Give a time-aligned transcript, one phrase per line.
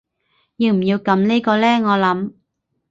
[0.57, 2.31] 要唔要撳呢個呢我諗